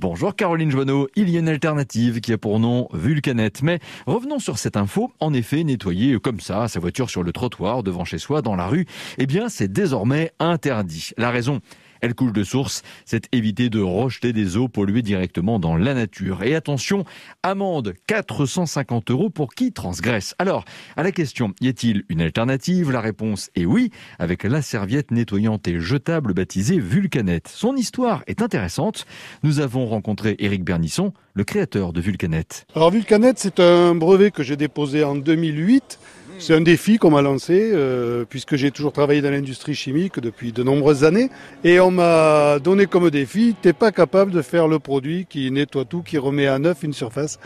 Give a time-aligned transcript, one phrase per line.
[0.00, 3.62] Bonjour Caroline Joanneau, il y a une alternative qui a pour nom Vulcanette.
[3.64, 5.10] Mais revenons sur cette info.
[5.18, 8.68] En effet, nettoyer comme ça sa voiture sur le trottoir devant chez soi, dans la
[8.68, 8.86] rue,
[9.18, 11.10] eh bien c'est désormais interdit.
[11.16, 11.60] La raison
[12.00, 16.42] elle coule de source, c'est éviter de rejeter des eaux polluées directement dans la nature.
[16.42, 17.04] Et attention,
[17.42, 20.34] amende 450 euros pour qui transgresse.
[20.38, 20.64] Alors,
[20.96, 22.90] à la question, y a-t-il une alternative?
[22.90, 27.48] La réponse est oui, avec la serviette nettoyante et jetable baptisée Vulcanette.
[27.48, 29.06] Son histoire est intéressante.
[29.42, 32.66] Nous avons rencontré Éric Bernisson, le créateur de Vulcanette.
[32.74, 35.98] Alors Vulcanette, c'est un brevet que j'ai déposé en 2008
[36.38, 40.52] c'est un défi qu'on m'a lancé, euh, puisque j'ai toujours travaillé dans l'industrie chimique depuis
[40.52, 41.30] de nombreuses années.
[41.64, 45.84] Et on m'a donné comme défi, t'es pas capable de faire le produit qui nettoie
[45.84, 47.38] tout, qui remet à neuf une surface.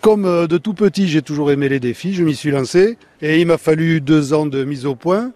[0.00, 2.98] Comme euh, de tout petit, j'ai toujours aimé les défis, je m'y suis lancé.
[3.20, 5.32] Et il m'a fallu deux ans de mise au point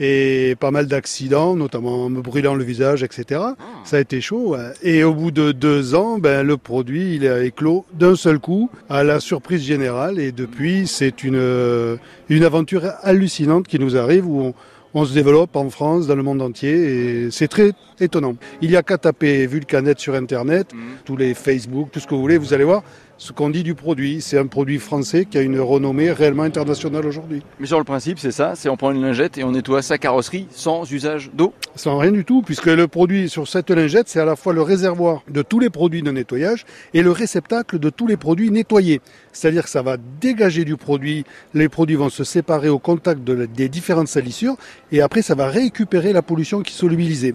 [0.00, 3.40] et pas mal d'accidents, notamment me brûlant le visage, etc.
[3.42, 3.56] Ah.
[3.84, 4.56] Ça a été chaud.
[4.82, 8.70] Et au bout de deux ans, ben, le produit il a éclos d'un seul coup,
[8.88, 10.18] à la surprise générale.
[10.18, 14.54] Et depuis, c'est une, une aventure hallucinante qui nous arrive où on,
[14.94, 18.36] on se développe en France, dans le monde entier, et c'est très étonnant.
[18.60, 20.80] Il y a qu'à taper Vulcanet sur Internet, mhm.
[21.04, 22.82] tous les Facebook, tout ce que vous voulez, vous allez voir
[23.20, 24.22] ce qu'on dit du produit.
[24.22, 27.42] C'est un produit français qui a une renommée réellement internationale aujourd'hui.
[27.60, 29.98] Mais sur le principe, c'est ça, c'est on prend une lingette et on nettoie sa
[29.98, 34.20] carrosserie sans usage d'eau Sans rien du tout, puisque le produit sur cette lingette, c'est
[34.20, 37.90] à la fois le réservoir de tous les produits de nettoyage et le réceptacle de
[37.90, 39.02] tous les produits nettoyés.
[39.32, 43.68] C'est-à-dire que ça va dégager du produit, les produits vont se séparer au contact des
[43.68, 44.56] différentes salissures
[44.92, 47.34] et après ça va récupérer la pollution qui est solubilisée.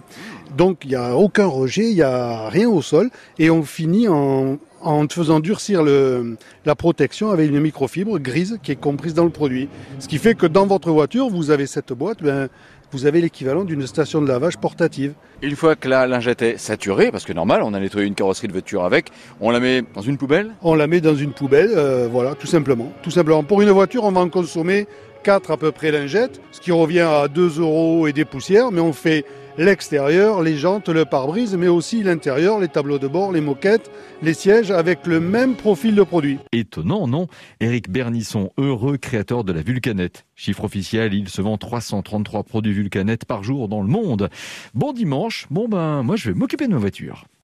[0.56, 4.08] Donc il n'y a aucun rejet, il n'y a rien au sol et on finit
[4.08, 9.24] en, en faisant durcir le, la protection avec une microfibre grise qui est comprise dans
[9.24, 9.68] le produit.
[9.98, 12.48] Ce qui fait que dans votre voiture, vous avez cette boîte, ben,
[12.92, 15.14] vous avez l'équivalent d'une station de lavage portative.
[15.42, 18.46] Une fois que la lingette est saturée, parce que normal, on a nettoyé une carrosserie
[18.46, 19.10] de voiture avec,
[19.40, 20.52] on la met dans une poubelle?
[20.62, 22.92] On la met dans une poubelle, euh, voilà, tout simplement.
[23.02, 23.42] Tout simplement.
[23.42, 24.86] Pour une voiture, on va en consommer
[25.24, 28.80] 4 à peu près lingettes, ce qui revient à 2 euros et des poussières, mais
[28.80, 29.24] on fait
[29.58, 33.90] l'extérieur, les jantes, le pare-brise, mais aussi l'intérieur, les tableaux de bord, les moquettes,
[34.22, 36.38] les sièges avec le même profil de produit.
[36.52, 37.28] Étonnant, non?
[37.60, 40.26] Éric Bernisson, heureux créateur de la Vulcanette.
[40.34, 44.28] Chiffre officiel, il se vend 333 produits Vulcanette par jour dans le monde.
[44.74, 47.26] Bon dimanche, bon ben moi je vais m'occuper de ma voiture.